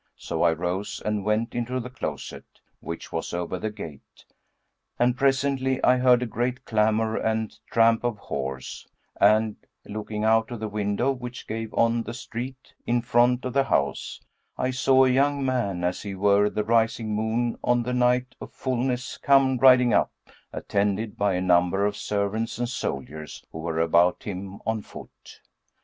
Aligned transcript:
So 0.17 0.41
I 0.41 0.51
rose 0.53 0.99
and 1.05 1.23
went 1.23 1.53
into 1.53 1.79
the 1.79 1.91
closet, 1.91 2.59
which 2.79 3.11
was 3.11 3.35
over 3.35 3.59
the 3.59 3.69
gate, 3.69 4.25
and 4.97 5.15
presently 5.15 5.79
I 5.83 5.97
heard 5.97 6.23
a 6.23 6.25
great 6.25 6.65
clamour 6.65 7.17
and 7.17 7.55
tramp 7.71 8.03
of 8.03 8.17
horse; 8.17 8.87
and, 9.17 9.57
looking 9.85 10.23
out 10.23 10.49
of 10.49 10.59
the 10.59 10.67
window 10.67 11.11
which 11.11 11.45
gave 11.45 11.71
on 11.75 12.01
the 12.01 12.15
street 12.15 12.73
in 12.87 13.03
front 13.03 13.45
of 13.45 13.53
the 13.53 13.65
house, 13.65 14.19
I 14.57 14.71
saw 14.71 15.05
a 15.05 15.11
young 15.11 15.45
man 15.45 15.83
as 15.83 16.01
he 16.01 16.15
were 16.15 16.49
the 16.49 16.63
rising 16.63 17.13
moon 17.13 17.59
on 17.63 17.83
the 17.83 17.93
night 17.93 18.33
of 18.41 18.51
fulness 18.53 19.19
come 19.19 19.59
riding 19.59 19.93
up 19.93 20.11
attended 20.51 21.15
by 21.15 21.35
a 21.35 21.41
number 21.41 21.85
of 21.85 21.95
servants 21.95 22.57
and 22.57 22.67
soldiers 22.67 23.45
who 23.51 23.59
were 23.59 23.79
about 23.79 24.23
him 24.23 24.61
on 24.65 24.81
foot. 24.81 25.41